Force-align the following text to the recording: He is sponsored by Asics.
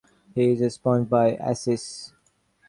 He 0.33 0.53
is 0.53 0.73
sponsored 0.73 1.11
by 1.11 1.35
Asics. 1.35 2.13